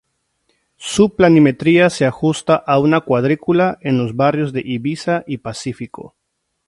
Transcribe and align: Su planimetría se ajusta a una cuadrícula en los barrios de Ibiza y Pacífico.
Su 0.77 1.13
planimetría 1.15 1.91
se 1.91 2.05
ajusta 2.07 2.55
a 2.55 2.79
una 2.79 3.01
cuadrícula 3.01 3.77
en 3.81 3.99
los 3.99 4.15
barrios 4.15 4.51
de 4.51 4.63
Ibiza 4.65 5.23
y 5.27 5.37
Pacífico. 5.37 6.15